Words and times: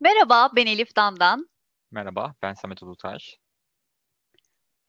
Merhaba, 0.00 0.50
ben 0.56 0.66
Elif 0.66 0.96
Damdan. 0.96 1.48
Merhaba, 1.90 2.34
ben 2.42 2.54
Samet 2.54 2.82
Ulutaş. 2.82 3.36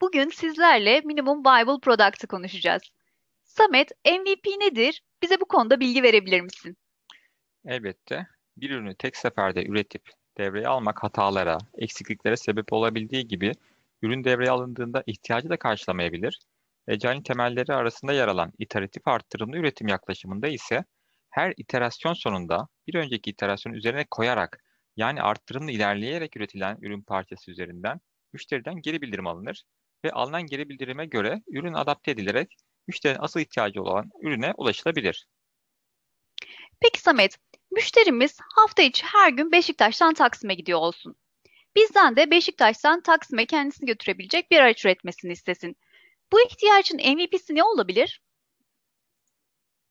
Bugün 0.00 0.28
sizlerle 0.28 1.00
Minimum 1.00 1.44
Viable 1.44 1.80
Product'ı 1.80 2.26
konuşacağız. 2.26 2.82
Samet, 3.44 3.90
MVP 4.06 4.46
nedir? 4.46 5.02
Bize 5.22 5.40
bu 5.40 5.44
konuda 5.44 5.80
bilgi 5.80 6.02
verebilir 6.02 6.40
misin? 6.40 6.76
Elbette. 7.64 8.26
Bir 8.56 8.70
ürünü 8.70 8.94
tek 8.94 9.16
seferde 9.16 9.66
üretip 9.66 10.10
devreye 10.38 10.68
almak 10.68 11.04
hatalara, 11.04 11.58
eksikliklere 11.74 12.36
sebep 12.36 12.72
olabildiği 12.72 13.28
gibi 13.28 13.52
ürün 14.02 14.24
devreye 14.24 14.50
alındığında 14.50 15.02
ihtiyacı 15.06 15.48
da 15.48 15.56
karşılamayabilir. 15.56 16.38
Agile'in 16.88 17.22
temelleri 17.22 17.72
arasında 17.72 18.12
yer 18.12 18.28
alan 18.28 18.52
iteratif 18.58 19.08
arttırımlı 19.08 19.56
üretim 19.56 19.88
yaklaşımında 19.88 20.48
ise 20.48 20.84
her 21.30 21.54
iterasyon 21.56 22.12
sonunda 22.12 22.68
bir 22.86 22.94
önceki 22.94 23.30
iterasyonu 23.30 23.76
üzerine 23.76 24.06
koyarak 24.10 24.64
yani 24.96 25.22
arttırımla 25.22 25.70
ilerleyerek 25.70 26.36
üretilen 26.36 26.78
ürün 26.80 27.02
parçası 27.02 27.50
üzerinden 27.50 28.00
müşteriden 28.32 28.74
geri 28.74 29.02
bildirim 29.02 29.26
alınır 29.26 29.62
ve 30.04 30.12
alınan 30.12 30.46
geri 30.46 30.68
bildirime 30.68 31.06
göre 31.06 31.42
ürün 31.48 31.74
adapte 31.74 32.10
edilerek 32.10 32.56
müşterinin 32.88 33.22
asıl 33.22 33.40
ihtiyacı 33.40 33.82
olan 33.82 34.10
ürüne 34.22 34.52
ulaşılabilir. 34.56 35.26
Peki 36.80 37.00
Samet, 37.00 37.36
müşterimiz 37.70 38.38
hafta 38.56 38.82
içi 38.82 39.06
her 39.06 39.30
gün 39.30 39.52
Beşiktaş'tan 39.52 40.14
Taksim'e 40.14 40.54
gidiyor 40.54 40.78
olsun. 40.78 41.16
Bizden 41.76 42.16
de 42.16 42.30
Beşiktaş'tan 42.30 43.00
Taksim'e 43.00 43.46
kendisini 43.46 43.86
götürebilecek 43.86 44.50
bir 44.50 44.60
araç 44.60 44.84
üretmesini 44.84 45.32
istesin. 45.32 45.76
Bu 46.32 46.40
ihtiyacın 46.40 46.96
MVP'si 46.96 47.54
ne 47.54 47.62
olabilir? 47.64 48.20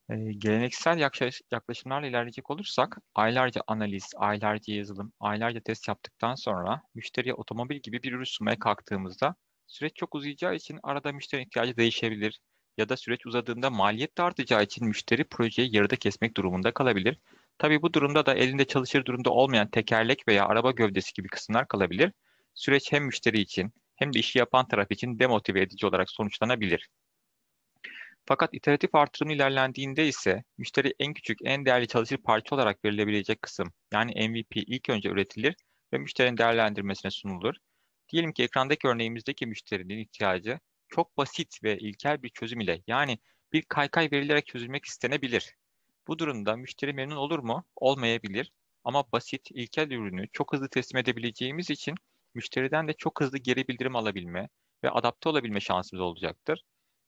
Ee, 0.10 0.16
geleneksel 0.38 1.12
yaklaşımlarla 1.52 2.08
ilerleyecek 2.08 2.50
olursak 2.50 2.98
aylarca 3.16 3.62
analiz, 3.68 4.12
aylarca 4.16 4.74
yazılım, 4.74 5.14
aylarca 5.20 5.60
test 5.60 5.88
yaptıktan 5.88 6.36
sonra 6.36 6.82
müşteriye 6.96 7.34
otomobil 7.34 7.80
gibi 7.80 8.04
bir 8.04 8.14
ürün 8.14 8.24
sunmaya 8.24 8.60
kalktığımızda 8.60 9.36
süreç 9.68 9.96
çok 9.96 10.16
uzayacağı 10.16 10.56
için 10.56 10.80
arada 10.84 11.12
müşteri 11.12 11.42
ihtiyacı 11.42 11.78
değişebilir 11.78 12.40
ya 12.78 12.90
da 12.90 12.98
süreç 12.98 13.26
uzadığında 13.26 13.70
maliyet 13.70 14.18
de 14.18 14.22
artacağı 14.22 14.64
için 14.64 14.88
müşteri 14.88 15.24
projeyi 15.24 15.76
yarıda 15.76 15.96
kesmek 15.96 16.38
durumunda 16.38 16.74
kalabilir. 16.74 17.20
Tabii 17.58 17.82
bu 17.82 17.94
durumda 17.94 18.26
da 18.26 18.34
elinde 18.34 18.66
çalışır 18.66 19.06
durumda 19.06 19.30
olmayan 19.30 19.68
tekerlek 19.70 20.28
veya 20.28 20.46
araba 20.46 20.72
gövdesi 20.72 21.14
gibi 21.14 21.28
kısımlar 21.28 21.68
kalabilir. 21.68 22.12
Süreç 22.54 22.92
hem 22.92 23.06
müşteri 23.06 23.40
için 23.40 23.74
hem 23.98 24.14
de 24.14 24.20
işi 24.20 24.40
yapan 24.40 24.68
taraf 24.68 24.92
için 24.92 25.20
demotive 25.20 25.62
edici 25.62 25.88
olarak 25.88 26.10
sonuçlanabilir. 26.10 26.90
Fakat 28.26 28.54
iteratif 28.54 28.96
artırım 28.96 29.30
ilerlendiğinde 29.30 30.08
ise 30.08 30.44
müşteri 30.58 30.94
en 31.00 31.14
küçük, 31.14 31.40
en 31.44 31.66
değerli 31.66 31.88
çalışır 31.88 32.18
parça 32.18 32.56
olarak 32.56 32.86
verilebilecek 32.86 33.42
kısım 33.42 33.74
yani 33.94 34.30
MVP 34.30 34.56
ilk 34.56 34.90
önce 34.90 35.10
üretilir 35.10 35.56
ve 35.94 35.98
müşterinin 35.98 36.38
değerlendirmesine 36.38 37.12
sunulur. 37.12 37.56
Diyelim 38.10 38.34
ki 38.34 38.44
ekrandaki 38.44 38.88
örneğimizdeki 38.88 39.48
müşterinin 39.48 39.98
ihtiyacı 39.98 40.60
çok 40.90 41.18
basit 41.18 41.64
ve 41.64 41.78
ilkel 41.78 42.24
bir 42.24 42.30
çözüm 42.30 42.60
ile 42.60 42.82
yani 42.88 43.18
bir 43.54 43.62
kaykay 43.62 44.10
verilerek 44.12 44.48
çözülmek 44.48 44.86
istenebilir. 44.86 45.56
Bu 46.08 46.20
durumda 46.20 46.56
müşteri 46.56 46.94
memnun 46.94 47.16
olur 47.16 47.40
mu? 47.40 47.66
Olmayabilir. 47.76 48.52
Ama 48.84 49.12
basit, 49.12 49.52
ilkel 49.52 49.92
ürünü 49.92 50.28
çok 50.34 50.54
hızlı 50.54 50.70
teslim 50.70 51.00
edebileceğimiz 51.00 51.70
için 51.70 51.96
müşteriden 52.38 52.88
de 52.88 52.94
çok 52.94 53.22
hızlı 53.22 53.38
geri 53.38 53.68
bildirim 53.68 53.96
alabilme 53.96 54.50
ve 54.84 54.90
adapte 54.90 55.30
olabilme 55.30 55.60
şansımız 55.60 56.02
olacaktır. 56.02 56.64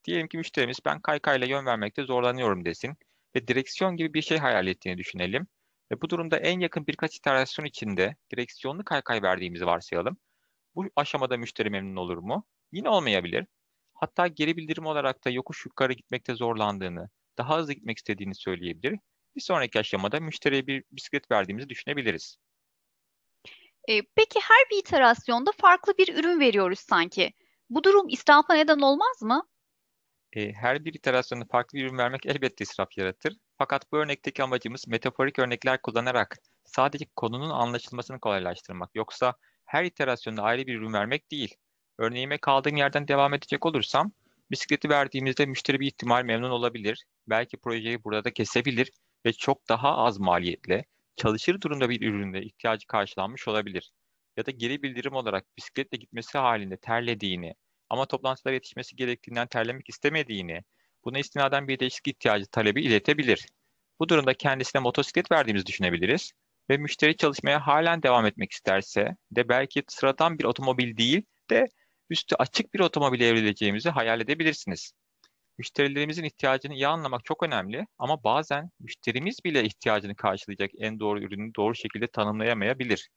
Diyelim 0.06 0.28
ki 0.28 0.38
müşterimiz 0.38 0.78
ben 0.86 1.02
kaykayla 1.02 1.48
yön 1.48 1.66
vermekte 1.66 2.04
zorlanıyorum 2.04 2.66
desin 2.66 2.98
ve 3.36 3.48
direksiyon 3.48 3.98
gibi 3.98 4.14
bir 4.14 4.22
şey 4.22 4.38
hayal 4.38 4.68
ettiğini 4.68 4.98
düşünelim. 4.98 5.48
Ve 5.92 6.02
bu 6.02 6.10
durumda 6.10 6.38
en 6.38 6.60
yakın 6.60 6.88
birkaç 6.88 7.18
iterasyon 7.18 7.66
içinde 7.66 8.16
direksiyonlu 8.32 8.84
kaykay 8.86 9.22
verdiğimizi 9.22 9.66
varsayalım. 9.66 10.18
Bu 10.76 10.86
aşamada 10.96 11.38
müşteri 11.38 11.70
memnun 11.70 11.96
olur 11.96 12.18
mu? 12.18 12.46
Yine 12.72 12.90
olmayabilir. 12.90 13.46
Hatta 13.94 14.28
geri 14.28 14.58
bildirim 14.58 14.86
olarak 14.86 15.26
da 15.26 15.30
yokuş 15.30 15.66
yukarı 15.66 15.94
gitmekte 15.94 16.36
zorlandığını, 16.36 17.10
daha 17.38 17.58
hızlı 17.58 17.74
gitmek 17.74 17.98
istediğini 17.98 18.36
söyleyebilir. 18.36 19.00
Bir 19.36 19.42
sonraki 19.42 19.80
aşamada 19.80 20.20
müşteriye 20.20 20.68
bir 20.68 20.84
bisiklet 20.92 21.32
verdiğimizi 21.32 21.70
düşünebiliriz. 21.70 22.38
E, 23.88 24.02
peki 24.16 24.40
her 24.40 24.70
bir 24.72 24.78
iterasyonda 24.78 25.52
farklı 25.58 25.98
bir 25.98 26.16
ürün 26.16 26.40
veriyoruz 26.40 26.80
sanki. 26.80 27.34
Bu 27.70 27.84
durum 27.84 28.10
israfa 28.10 28.54
neden 28.54 28.80
olmaz 28.80 29.22
mı? 29.22 29.48
E, 30.34 30.54
her 30.54 30.86
bir 30.86 30.94
iterasyonda 30.94 31.46
farklı 31.52 31.78
bir 31.78 31.86
ürün 31.86 31.98
vermek 31.98 32.26
elbette 32.26 32.64
israf 32.64 32.98
yaratır. 32.98 33.38
Fakat 33.58 33.92
bu 33.92 33.98
örnekteki 33.98 34.44
amacımız 34.44 34.88
metaforik 34.88 35.40
örnekler 35.40 35.82
kullanarak 35.82 36.38
sadece 36.66 37.06
konunun 37.16 37.50
anlaşılmasını 37.50 38.20
kolaylaştırmak. 38.20 38.90
Yoksa 38.96 39.34
her 39.66 39.84
iterasyonda 39.84 40.44
ayrı 40.44 40.68
bir 40.68 40.76
ürün 40.76 40.94
vermek 40.94 41.32
değil. 41.32 41.56
Örneğime 41.98 42.38
kaldığım 42.38 42.78
yerden 42.78 43.08
devam 43.08 43.34
edecek 43.34 43.66
olursam, 43.66 44.12
bisikleti 44.52 44.90
verdiğimizde 44.90 45.46
müşteri 45.46 45.80
bir 45.80 45.88
ihtimal 45.88 46.24
memnun 46.24 46.50
olabilir. 46.50 47.06
Belki 47.28 47.58
projeyi 47.58 48.04
burada 48.04 48.34
kesebilir 48.34 48.92
ve 49.26 49.34
çok 49.34 49.70
daha 49.70 49.98
az 49.98 50.20
maliyetle 50.20 50.86
çalışır 51.20 51.62
durumda 51.62 51.90
bir 51.90 52.02
üründe 52.02 52.42
ihtiyacı 52.42 52.88
karşılanmış 52.88 53.48
olabilir. 53.48 53.92
Ya 54.38 54.46
da 54.46 54.52
geri 54.52 54.84
bildirim 54.84 55.14
olarak 55.14 55.46
bisikletle 55.58 55.98
gitmesi 55.98 56.38
halinde 56.38 56.78
terlediğini 56.78 57.56
ama 57.90 58.06
toplantılara 58.06 58.54
yetişmesi 58.54 58.96
gerektiğinden 58.96 59.48
terlemek 59.48 59.90
istemediğini, 59.90 60.62
buna 61.06 61.20
istinaden 61.20 61.68
bir 61.68 61.80
değişiklik 61.80 62.16
ihtiyacı 62.16 62.46
talebi 62.46 62.82
iletebilir. 62.82 63.46
Bu 64.00 64.10
durumda 64.10 64.34
kendisine 64.34 64.82
motosiklet 64.82 65.32
verdiğimizi 65.32 65.66
düşünebiliriz 65.66 66.32
ve 66.70 66.78
müşteri 66.78 67.18
çalışmaya 67.18 67.68
halen 67.68 68.04
devam 68.04 68.26
etmek 68.26 68.52
isterse 68.52 69.16
de 69.32 69.50
belki 69.50 69.84
sıradan 69.88 70.40
bir 70.40 70.44
otomobil 70.44 70.98
değil 70.98 71.24
de 71.50 71.68
üstü 72.10 72.36
açık 72.36 72.74
bir 72.74 72.80
otomobile 72.80 73.28
evrileceğimizi 73.28 73.90
hayal 73.90 74.22
edebilirsiniz. 74.22 74.94
Müşterilerimizin 75.60 76.24
ihtiyacını 76.24 76.74
iyi 76.74 76.88
anlamak 76.88 77.26
çok 77.26 77.44
önemli 77.44 77.88
ama 77.98 78.24
bazen 78.24 78.70
müşterimiz 78.80 79.38
bile 79.46 79.64
ihtiyacını 79.64 80.16
karşılayacak 80.16 80.72
en 80.78 81.00
doğru 81.00 81.22
ürünü 81.24 81.56
doğru 81.56 81.76
şekilde 81.76 82.08
tanımlayamayabilir. 82.08 83.10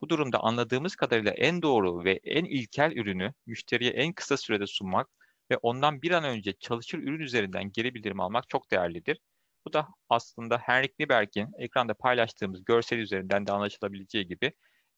Bu 0.00 0.08
durumda 0.08 0.40
anladığımız 0.40 0.96
kadarıyla 0.96 1.32
en 1.32 1.62
doğru 1.62 2.04
ve 2.04 2.20
en 2.24 2.44
ilkel 2.44 2.92
ürünü 2.92 3.32
müşteriye 3.46 3.90
en 3.90 4.12
kısa 4.12 4.36
sürede 4.36 4.66
sunmak 4.66 5.08
ve 5.50 5.56
ondan 5.56 6.02
bir 6.02 6.10
an 6.10 6.24
önce 6.24 6.52
çalışır 6.52 6.98
ürün 6.98 7.20
üzerinden 7.20 7.72
geri 7.72 7.94
bildirim 7.94 8.20
almak 8.20 8.48
çok 8.48 8.70
değerlidir. 8.70 9.18
Bu 9.66 9.72
da 9.72 9.88
aslında 10.08 10.58
Henrik 10.58 10.98
Nieberg'in 10.98 11.48
ekranda 11.58 11.94
paylaştığımız 11.94 12.64
görsel 12.64 12.98
üzerinden 12.98 13.46
de 13.46 13.52
anlaşılabileceği 13.52 14.26
gibi 14.26 14.52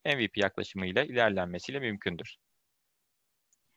MVP 0.06 0.36
yaklaşımıyla 0.36 1.04
ilerlenmesiyle 1.04 1.80
mümkündür. 1.80 2.36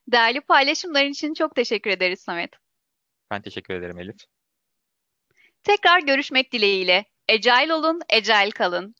Değerli 0.07 0.41
paylaşımların 0.41 1.11
için 1.11 1.33
çok 1.33 1.55
teşekkür 1.55 1.89
ederiz 1.89 2.19
Samet. 2.19 2.64
Ben 3.31 3.41
teşekkür 3.41 3.73
ederim 3.73 3.99
Elif. 3.99 4.15
Tekrar 5.63 5.99
görüşmek 5.99 6.51
dileğiyle. 6.53 7.05
Agile 7.29 7.73
olun, 7.73 8.01
agile 8.13 8.49
kalın. 8.51 8.95